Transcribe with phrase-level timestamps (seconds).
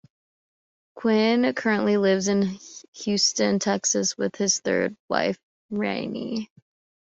[0.95, 2.57] Quinn currently lives in
[3.03, 5.37] Houston, Texas with his third wife,
[5.69, 6.49] Rennie.